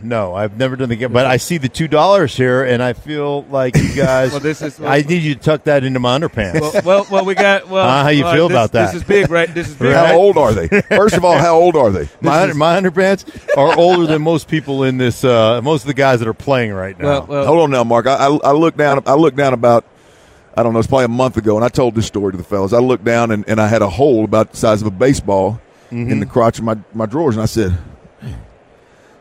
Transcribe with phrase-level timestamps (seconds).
[0.00, 2.92] No, I've never done the game, but I see the two dollars here, and I
[2.92, 4.30] feel like you guys.
[4.30, 6.60] Well, this is- I need you to tuck that into my underpants.
[6.60, 7.68] Well, well, well, we got.
[7.68, 8.86] Well, Uh, how you all feel this- about that?
[8.92, 9.52] This is big, right?
[9.52, 9.92] This is big.
[9.94, 10.06] Right.
[10.08, 10.68] How old are they?
[10.88, 12.08] First of all, how old are they?
[12.20, 13.24] my under- my underpants
[13.56, 15.24] are older than most people in this.
[15.24, 17.04] Uh, most of the guys that are playing right now.
[17.06, 18.06] Well, well, Hold on now, Mark.
[18.06, 19.02] I, I, I looked down.
[19.06, 19.84] I looked down about.
[20.56, 20.78] I don't know.
[20.80, 22.72] It's probably a month ago, and I told this story to the fellas.
[22.72, 25.60] I looked down and, and I had a hole about the size of a baseball
[25.90, 27.76] in the crotch of my, my drawers, and I said.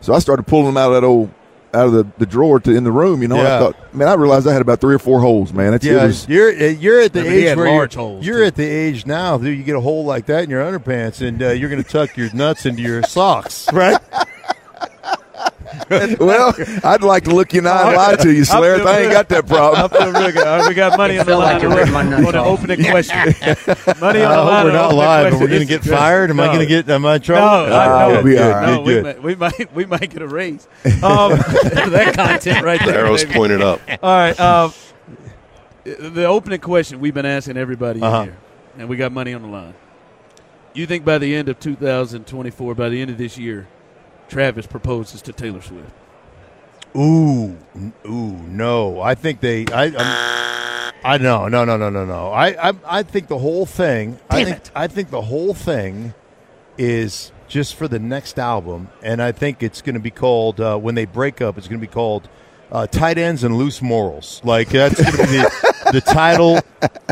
[0.08, 1.30] So I started pulling them out of that old
[1.74, 3.22] out of the, the drawer to in the room.
[3.22, 3.58] You know, Yeah.
[3.58, 5.52] I thought, man, I realized I had about three or four holes.
[5.52, 8.02] Man, it's, it yeah, was, you're you're at the I mean, age where large you're,
[8.06, 8.46] holes, you're too.
[8.46, 11.44] at the age now that you get a hole like that in your underpants, and
[11.44, 14.00] uh, you're going to tuck your nuts into your socks, right?
[16.20, 16.54] well,
[16.84, 18.86] I'd like to look you in the eye and lie to you, Slayer.
[18.88, 19.84] I ain't got that problem.
[19.84, 20.14] I problem.
[20.14, 20.48] feel real good.
[20.48, 22.34] All right, we got money on the felt line like you ripped my nuts on
[22.34, 23.18] the opening question.
[24.02, 24.66] money on I the hope line.
[24.66, 26.30] we're not live, but we're going to get fired.
[26.30, 26.90] Am I going to get?
[26.90, 27.74] Am I in No, trouble?
[27.74, 30.28] Uh, no, we'll be all no, we, Good, might, we might we might get a
[30.28, 30.68] raise.
[31.04, 33.36] Um, that content right The arrow's baby.
[33.36, 33.80] pointed up.
[34.02, 34.40] All right.
[34.40, 34.74] Um,
[35.84, 38.24] the opening question we've been asking everybody Uh-huh.
[38.24, 38.38] here,
[38.78, 39.74] and we got money on the line.
[40.74, 43.68] You think by the end of 2024, by the end of this year,
[44.28, 45.90] Travis proposes to Taylor Swift?
[46.96, 47.58] Ooh,
[48.06, 49.02] ooh, no.
[49.02, 49.66] I think they.
[49.68, 49.86] I.
[49.86, 52.32] I'm, I no, no, no, no, no, no.
[52.32, 54.20] I, I, I think the whole thing.
[54.30, 54.62] I think.
[54.76, 56.14] I think the whole thing
[56.78, 60.78] is just for the next album, and I think it's going to be called uh,
[60.78, 61.58] when they break up.
[61.58, 62.28] It's going to be called
[62.72, 66.60] uh, "Tight Ends and Loose Morals." Like that's going to be the, the title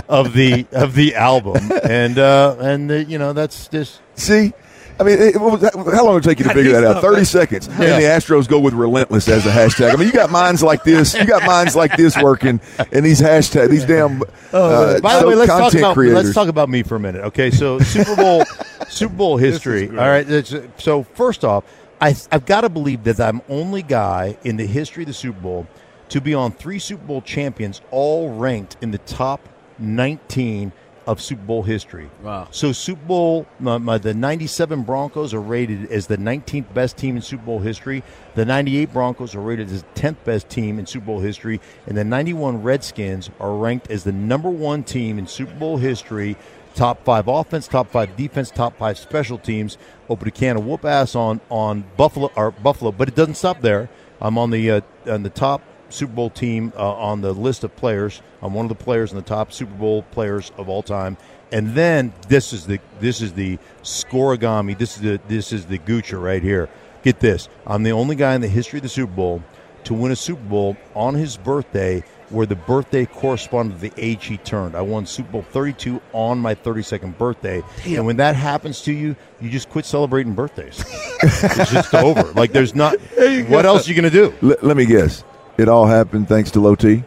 [0.10, 4.54] of the of the album, and uh, and the, you know that's just See,
[5.00, 5.62] I mean, it, was
[5.94, 7.02] how long did it take you to figure that out?
[7.02, 9.94] Thirty seconds, and the Astros go with relentless as a hashtag.
[9.94, 11.14] I mean, you got minds like this.
[11.14, 12.62] You got minds like this working,
[12.94, 14.22] and these hashtag, these damn.
[14.54, 16.24] Uh, By the way, let's talk about creators.
[16.24, 17.24] let's talk about me for a minute.
[17.26, 18.46] Okay, so Super Bowl
[18.88, 19.90] Super Bowl history.
[19.90, 21.66] All right, it's- so first off,
[22.00, 25.40] I, I've got to believe that I'm only guy in the history of the Super
[25.42, 25.68] Bowl
[26.10, 30.72] to be on three Super Bowl champions, all ranked in the top 19
[31.08, 32.10] of Super Bowl history.
[32.24, 32.48] Wow.
[32.52, 37.16] So Super Bowl, my, my, the '97 Broncos are rated as the 19th best team
[37.16, 38.04] in Super Bowl history.
[38.36, 41.98] The '98 Broncos are rated as the 10th best team in Super Bowl history, and
[41.98, 46.36] the '91 Redskins are ranked as the number one team in Super Bowl history.
[46.74, 49.78] Top five offense, top five defense, top five special teams.
[50.10, 53.62] Open a can of whoop ass on on Buffalo or Buffalo, but it doesn't stop
[53.62, 53.90] there.
[54.20, 57.76] I'm on the uh, on the top Super Bowl team uh, on the list of
[57.76, 58.22] players.
[58.42, 61.18] I'm one of the players in the top Super Bowl players of all time.
[61.52, 64.78] And then this is the this is the scorigami.
[64.78, 66.70] This is the this is the Gucci right here.
[67.04, 67.50] Get this.
[67.68, 69.44] I'm the only guy in the history of the Super Bowl
[69.86, 74.26] to win a Super Bowl on his birthday where the birthday corresponded to the age
[74.26, 74.76] he turned.
[74.76, 77.62] I won Super Bowl 32 on my 32nd birthday.
[77.86, 80.84] And when that happens to you, you just quit celebrating birthdays.
[81.22, 82.24] it's just over.
[82.34, 83.00] Like there's not
[83.48, 84.50] what else are you going to do?
[84.50, 85.24] L- let me guess.
[85.58, 87.04] It all happened thanks to Low T.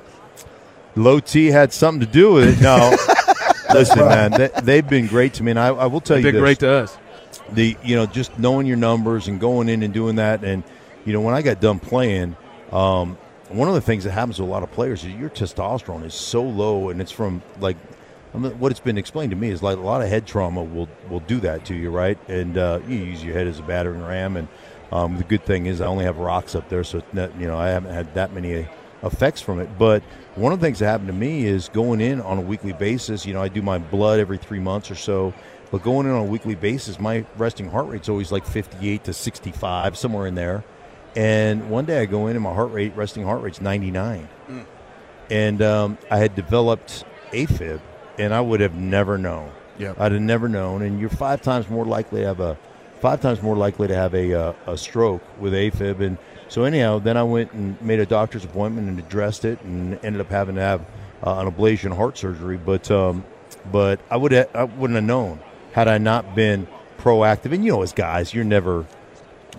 [0.96, 2.62] Low T had something to do with it.
[2.62, 2.96] No,
[3.74, 6.22] listen, man, they, they've been great to me, and I, I will tell you.
[6.22, 6.98] They've you been this: great to us.
[7.52, 10.64] the you know just knowing your numbers and going in and doing that, and
[11.04, 12.36] you know when I got done playing,
[12.72, 13.18] um,
[13.50, 16.14] one of the things that happens to a lot of players is your testosterone is
[16.14, 17.76] so low, and it's from like.
[18.34, 20.62] I mean, what it's been explained to me is like a lot of head trauma
[20.62, 22.18] will will do that to you, right?
[22.28, 24.48] And uh, you use your head as a battering ram, and
[24.90, 27.58] Um, the good thing is I only have rocks up there, so not, you know
[27.58, 28.69] I haven't had that many
[29.02, 29.69] effects from it.
[29.79, 30.02] But
[30.35, 33.26] one of the things that happened to me is going in on a weekly basis.
[33.26, 35.35] You know, I do my blood every three months or so.
[35.70, 39.12] But going in on a weekly basis, my resting heart rate's always like 58 to
[39.12, 40.64] 65, somewhere in there.
[41.14, 44.29] And one day I go in and my heart rate, resting heart rate's 99.
[44.49, 44.67] Mm.
[45.31, 47.81] And um, I had developed AFib,
[48.19, 49.50] and I would have never known.
[49.79, 50.82] Yeah, I'd have never known.
[50.82, 52.58] And you're five times more likely to have a
[53.00, 56.00] five times more likely to have a uh, a stroke with AFib.
[56.00, 56.18] And
[56.48, 60.20] so anyhow, then I went and made a doctor's appointment and addressed it, and ended
[60.20, 60.80] up having to have
[61.24, 62.56] uh, an ablation heart surgery.
[62.56, 63.24] But um,
[63.70, 65.40] but I would I wouldn't have known
[65.72, 66.66] had I not been
[66.98, 67.52] proactive.
[67.52, 68.86] And you know, as guys, you're never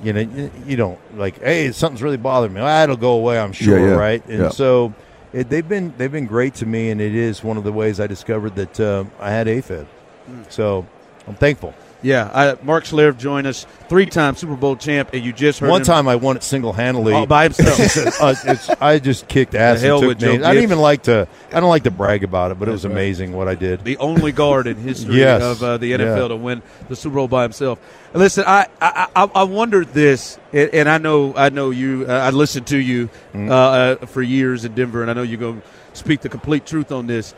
[0.03, 2.61] you know, you don't like, hey, something's really bothering me.
[2.61, 3.95] Ah, it'll go away, I'm sure, yeah, yeah.
[3.95, 4.25] right?
[4.27, 4.49] And yeah.
[4.49, 4.93] so
[5.33, 7.99] it, they've been they've been great to me, and it is one of the ways
[7.99, 9.87] I discovered that uh, I had AFib.
[10.29, 10.51] Mm.
[10.51, 10.87] So
[11.27, 11.73] I'm thankful.
[12.01, 15.81] Yeah, I, Mark Schlereth joined us, three-time Super Bowl champ, and you just heard one
[15.81, 15.85] him.
[15.85, 18.21] time I won it single-handedly all by himself.
[18.21, 19.83] uh, I just kicked ass.
[19.83, 20.43] And with took names.
[20.43, 21.27] I don't even like to.
[21.51, 23.83] I don't like to brag about it, but it was amazing what I did.
[23.83, 25.41] the only guard in history Yes.
[25.43, 26.27] of uh, the NFL Yeah.
[26.29, 27.79] to win the Super Bowl by himself.
[28.13, 32.05] Listen, I I, I, I wondered this, and, and I know I know you.
[32.07, 33.51] Uh, I listened to you Mm-hmm.
[33.51, 36.65] uh, uh, for years in Denver, and I know you're going to speak the complete
[36.65, 37.33] truth on this.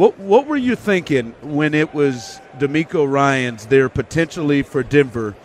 [0.00, 5.36] What what were you thinking when it was DeMeco Ryans there potentially for Denver,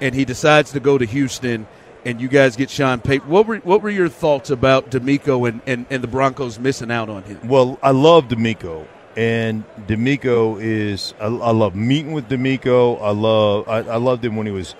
[0.00, 1.68] and he decides to go to Houston?
[2.04, 3.28] And you guys get Sean Payton.
[3.28, 7.10] What were what were your thoughts about DeMeco and, and, and the Broncos missing out
[7.10, 7.46] on him?
[7.46, 11.14] Well, I love DeMeco, and DeMeco is.
[11.20, 13.00] I, I love meeting with DeMeco.
[13.00, 13.68] I love.
[13.68, 14.74] I, I loved him when he was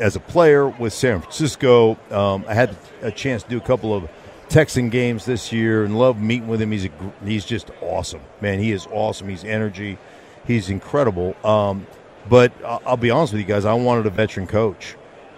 [0.00, 1.98] as a player with San Francisco.
[2.10, 4.08] Um, I had a chance to do a couple of
[4.52, 6.72] Texan games this year, and love meeting with him.
[6.72, 6.90] He's a,
[7.24, 8.58] he's just awesome, man.
[8.58, 9.28] He is awesome.
[9.28, 9.96] He's energy.
[10.46, 11.34] He's incredible.
[11.42, 11.86] Um,
[12.28, 13.64] but I'll, be honest with you guys.
[13.64, 14.94] I wanted a veteran coach,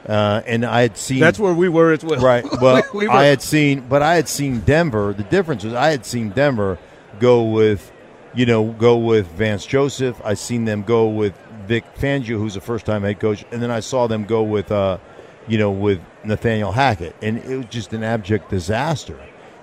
[0.06, 2.20] uh, and I had seen That's where we were as well.
[2.20, 2.44] Right.
[2.61, 5.14] Well, We I had seen, but I had seen Denver.
[5.14, 6.78] The difference was I had seen Denver
[7.20, 7.93] go with,
[8.34, 10.20] you know, go with Vance Joseph.
[10.25, 13.81] I seen them go with Vic Fangio, who's a first-time head coach, and then I
[13.81, 14.99] saw them go with, uh,
[15.46, 19.19] you know, with Nathaniel Hackett, and it was just an abject disaster.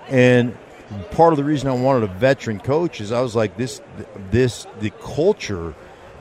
[0.08, 0.56] And
[1.12, 3.80] part of the reason I wanted a veteran coach is I was like, this,
[4.30, 5.74] this, the culture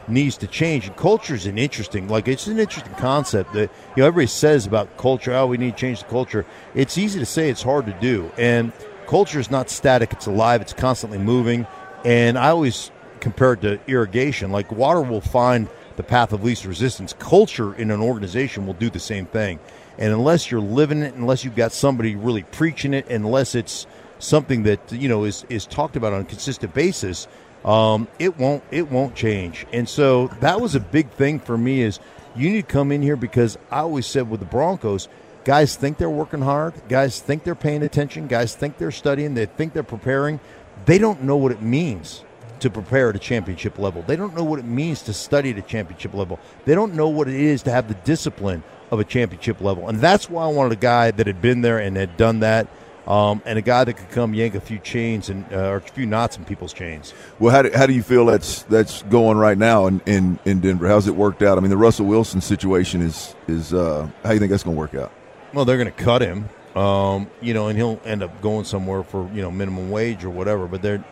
[0.08, 0.88] needs to change.
[0.88, 4.66] And culture is an interesting, like it's an interesting concept that you know everybody says
[4.66, 5.34] about culture.
[5.34, 6.46] Oh, we need to change the culture.
[6.76, 8.32] It's easy to say, it's hard to do.
[8.38, 8.72] And
[9.08, 10.62] culture is not static; it's alive.
[10.62, 11.68] It's constantly moving.
[12.04, 14.52] And I always compare it to irrigation.
[14.52, 17.14] Like water will find the path of least resistance.
[17.20, 19.60] Culture in an organization will do the same thing.
[19.98, 23.88] And unless you're living it, unless you've got somebody really preaching it, unless it's
[24.20, 27.28] something that you know is is talked about on a consistent basis,
[27.66, 29.66] um, it won't it won't change.
[29.74, 32.00] And so that was a big thing for me is
[32.36, 35.10] you need to come in here because I always said with the Broncos,
[35.44, 39.46] guys think they're working hard, guys think they're paying attention, guys think they're studying, they
[39.46, 40.40] think they're preparing.
[40.86, 42.24] They don't know what it means
[42.62, 44.04] to prepare at a championship level.
[44.04, 46.40] They don't know what it means to study at a championship level.
[46.66, 49.88] They don't know what it is to have the discipline of a championship level.
[49.88, 52.68] And that's why I wanted a guy that had been there and had done that.
[53.08, 55.82] Um, and a guy that could come yank a few chains and uh, or a
[55.82, 57.16] few knots in people's chains.
[57.40, 60.62] Well, how do, how do you feel that's that's going right now in, in, in
[60.62, 60.88] Denver?
[60.88, 61.58] How's it worked out?
[61.58, 64.76] I mean, the Russell Wilson situation is is uh, how do you think that's going
[64.76, 65.12] to work out?
[65.52, 69.02] Well, they're going to cut him, um, you know, and he'll end up going somewhere
[69.02, 70.68] for you know minimum wage or whatever.
[70.68, 71.04] But they're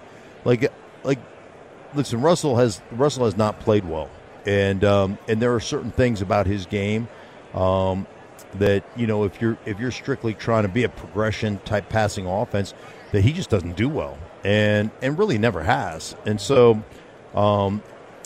[0.45, 0.71] like,
[1.03, 1.19] like,
[1.93, 4.09] listen, Russell has Russell has not played well,
[4.45, 7.07] and um, and there are certain things about his game
[7.53, 8.07] um,
[8.55, 12.25] that you know if you're if you're strictly trying to be a progression type passing
[12.25, 12.73] offense,
[13.11, 16.83] that he just doesn't do well, and and really never has, and so.
[17.35, 17.83] Um,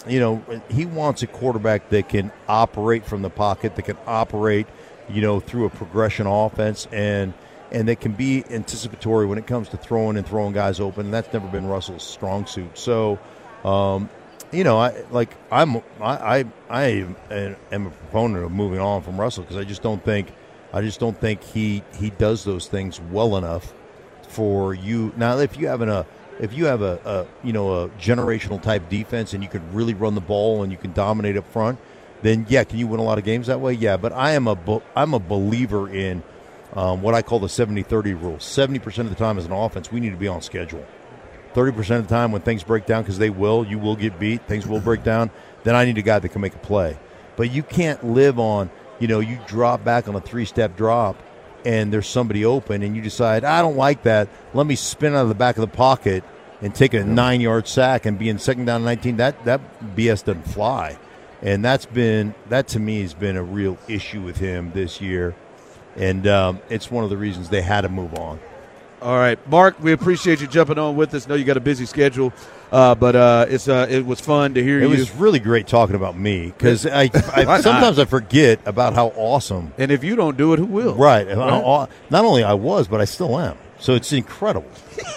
[0.08, 4.68] you know, he wants a quarterback that can operate from the pocket, that can operate,
[5.10, 7.34] you know, through a progression offense, and
[7.72, 11.10] and that can be anticipatory when it comes to throwing and throwing guys open.
[11.10, 12.78] That's never been Russell's strong suit.
[12.78, 13.18] So,
[13.64, 14.10] um,
[14.52, 16.84] you know, I like I'm I I, I
[17.72, 20.32] am a proponent of moving on from Russell because I just don't think
[20.72, 23.74] I just don't think he he does those things well enough
[24.28, 25.14] for you.
[25.18, 26.06] Now, if you have an, a
[26.40, 29.94] if you have a, a you know a generational type defense and you can really
[29.94, 31.80] run the ball and you can dominate up front,
[32.22, 33.74] then yeah, can you win a lot of games that way?
[33.74, 36.24] Yeah, but I am a I'm a believer in
[36.74, 38.40] um, what I call the 70-30 rule.
[38.40, 40.86] Seventy percent of the time as an offense, we need to be on schedule.
[41.54, 44.20] Thirty percent of the time when things break down, because they will, you will get
[44.20, 44.48] beat.
[44.48, 45.32] Things will break down.
[45.64, 46.98] Then I need a guy that can make a play.
[47.36, 48.70] But you can't live on
[49.00, 51.22] you know you drop back on a three step drop
[51.66, 54.30] and there's somebody open and you decide I don't like that.
[54.54, 56.24] Let me spin out of the back of the pocket
[56.62, 59.18] and take a nine yard sack and be in second down and 19.
[59.18, 59.62] That that
[59.96, 60.98] BS doesn't fly,
[61.42, 65.36] and that's been that to me has been a real issue with him this year.
[65.96, 68.40] and um, it's one of the reasons they had to move on.
[69.04, 71.28] All right, Mark, we appreciate you jumping on with us.
[71.28, 72.32] Know you got a busy schedule,
[72.72, 74.90] uh, but uh, it's uh, it was fun to hear it you.
[74.90, 79.74] was really great talking about me because I, I sometimes I forget about how awesome.
[79.78, 80.96] And if you don't do it, who will?
[80.96, 81.28] Right.
[81.28, 83.58] Not only I was, but I still am.
[83.78, 84.70] So it's incredible.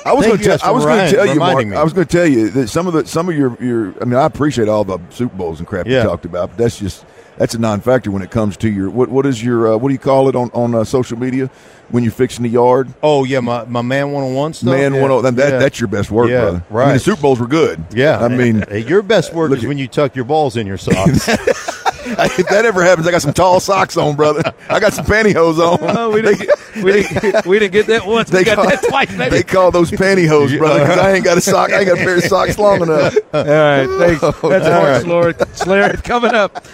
[0.05, 1.77] I was going to tell, I was going to tell you, Mark, me.
[1.77, 3.95] I was going to tell you that some of the some of your your.
[4.03, 6.03] I mean, I appreciate all the Super Bowls and crap Yeah.
[6.03, 6.49] you talked about.
[6.51, 7.05] But that's just
[7.37, 9.93] that's a non-factor when it comes to your what what is your uh, what do
[9.93, 11.51] you call it on on uh, social media
[11.91, 12.93] when you're fixing the yard?
[13.03, 14.71] Oh yeah, my, my man one on one stuff.
[14.71, 15.03] Man, yeah.
[15.03, 15.59] one oh- that, yeah.
[15.59, 16.57] that's your best work, Yeah, brother.
[16.57, 16.93] I mean, right.
[16.95, 17.85] the Super Bowls were good.
[17.93, 20.79] Yeah, I mean, your best work is at- when you tuck your balls in your
[20.79, 21.29] socks.
[22.39, 24.55] if that ever happens, I got some tall socks on, brother.
[24.69, 25.77] I got some pantyhose on.
[25.97, 28.31] Oh, we didn't, get, we, didn't, we didn't get that once.
[28.31, 29.31] We got call, that twice, baby.
[29.31, 31.73] they call those pantyhose, brother, because I ain't got a sock.
[31.73, 33.17] I ain't got a pair of socks long enough.
[33.33, 34.23] All right, thanks.
[34.23, 36.03] Oh, That's All Mark right.
[36.03, 36.65] Coming up.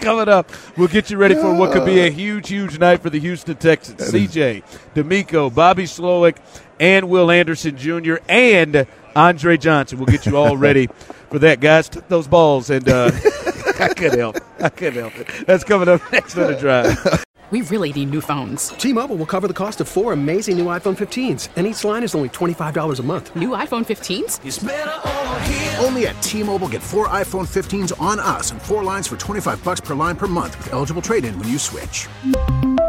[0.00, 3.08] coming up, we'll get you ready for what could be a huge, huge night for
[3.10, 4.00] the Houston Texans.
[4.00, 4.62] CJ,
[4.94, 6.36] DeMeco, Bobby Slowik,
[6.78, 8.16] and Will Anderson Jr.
[8.28, 8.86] and
[9.16, 9.98] Andre Johnson.
[9.98, 10.88] We'll get you all ready
[11.30, 11.88] for that, guys.
[11.88, 13.10] Took those balls, and uh,
[13.80, 14.36] I couldn't help.
[14.36, 14.42] it.
[14.60, 15.46] I couldn't help it.
[15.46, 17.24] That's coming up next on the drive.
[17.52, 18.70] We really need new phones.
[18.70, 22.12] T-Mobile will cover the cost of four amazing new iPhone 15s, and each line is
[22.16, 23.36] only $25 a month.
[23.36, 25.84] New iPhone 15s?
[25.84, 29.80] Only at T-Mobile get four iPhone 15s on us and four lines for 25 bucks
[29.80, 32.08] per line per month with eligible trade-in when you switch.